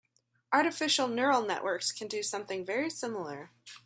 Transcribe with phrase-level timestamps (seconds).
[0.51, 3.51] Artificial neural networks can do something very similar.